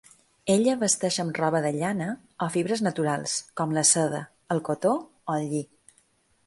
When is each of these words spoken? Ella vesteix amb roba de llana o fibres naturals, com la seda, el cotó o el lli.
Ella 0.51 0.73
vesteix 0.83 1.17
amb 1.23 1.35
roba 1.41 1.61
de 1.65 1.71
llana 1.75 2.07
o 2.47 2.47
fibres 2.57 2.83
naturals, 2.89 3.37
com 3.61 3.77
la 3.79 3.85
seda, 3.93 4.25
el 4.57 4.65
cotó 4.71 4.97
o 5.01 5.37
el 5.41 5.49
lli. 5.53 5.65